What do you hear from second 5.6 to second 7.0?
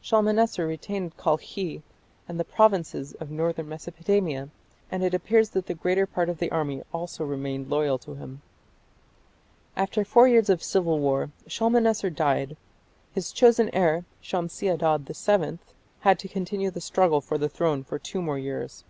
the greater part of the army